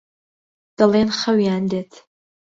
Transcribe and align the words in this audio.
دەڵێن 0.77 1.09
خەویان 1.19 1.63
دێت. 1.71 1.93